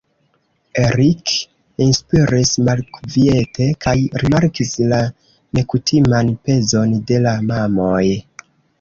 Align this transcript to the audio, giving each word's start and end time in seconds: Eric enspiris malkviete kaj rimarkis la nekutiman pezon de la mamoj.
Eric 0.85 1.27
enspiris 1.85 2.55
malkviete 2.71 3.69
kaj 3.87 3.95
rimarkis 4.25 4.75
la 4.95 5.03
nekutiman 5.61 6.37
pezon 6.49 7.01
de 7.13 7.25
la 7.29 7.39
mamoj. 7.53 8.05